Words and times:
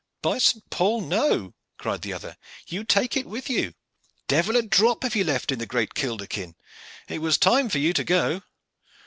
"By 0.23 0.39
St. 0.39 0.67
Paul, 0.71 1.01
no!" 1.01 1.53
cried 1.77 2.01
the 2.01 2.11
other. 2.11 2.35
"You 2.65 2.83
take 2.83 3.15
it 3.15 3.27
with 3.27 3.51
you. 3.51 3.75
Devil 4.27 4.55
a 4.55 4.63
drop 4.63 5.03
have 5.03 5.15
you 5.15 5.23
left 5.23 5.51
in 5.51 5.59
the 5.59 5.67
great 5.67 5.93
kilderkin. 5.93 6.55
It 7.07 7.21
was 7.21 7.37
time 7.37 7.69
for 7.69 7.77
you 7.77 7.93
to 7.93 8.03
go." 8.03 8.41